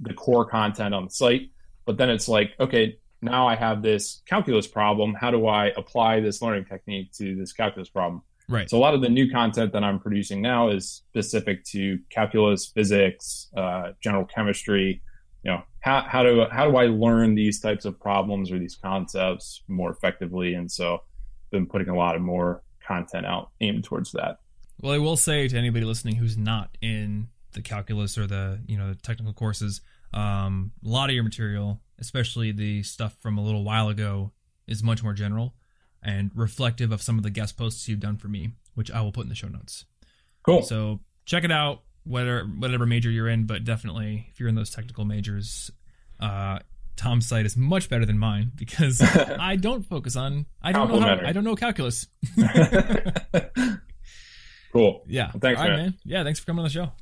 [0.00, 1.50] the core content on the site,
[1.84, 5.14] but then it's like, okay, now I have this calculus problem.
[5.14, 8.22] How do I apply this learning technique to this calculus problem?
[8.52, 8.68] Right.
[8.68, 12.66] So a lot of the new content that I'm producing now is specific to calculus,
[12.66, 15.00] physics, uh, general chemistry.
[15.42, 18.76] You know, how, how do how do I learn these types of problems or these
[18.76, 20.52] concepts more effectively?
[20.52, 24.40] And so, I've been putting a lot of more content out aimed towards that.
[24.82, 28.76] Well, I will say to anybody listening who's not in the calculus or the you
[28.76, 29.80] know the technical courses,
[30.12, 34.30] um, a lot of your material, especially the stuff from a little while ago,
[34.66, 35.54] is much more general
[36.02, 39.12] and reflective of some of the guest posts you've done for me, which I will
[39.12, 39.84] put in the show notes.
[40.42, 40.62] Cool.
[40.62, 44.70] So check it out, whether whatever major you're in, but definitely if you're in those
[44.70, 45.70] technical majors,
[46.20, 46.58] uh,
[46.96, 49.00] Tom's site is much better than mine because
[49.38, 52.06] I don't focus on I don't know how, I don't know calculus.
[54.72, 55.04] cool.
[55.06, 55.30] Yeah.
[55.32, 55.76] Well, thanks, man.
[55.76, 55.94] man.
[56.04, 56.92] Yeah, thanks for coming on the show.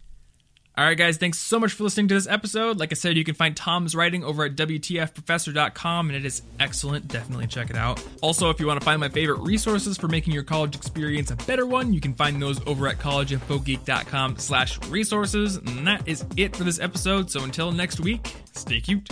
[0.81, 2.79] All right, guys, thanks so much for listening to this episode.
[2.79, 7.07] Like I said, you can find Tom's writing over at WTFprofessor.com, and it is excellent.
[7.07, 8.03] Definitely check it out.
[8.23, 11.37] Also, if you want to find my favorite resources for making your college experience a
[11.37, 15.57] better one, you can find those over at collegeinfogeek.com slash resources.
[15.57, 17.31] And that is it for this episode.
[17.31, 19.07] So until next week, stay cute.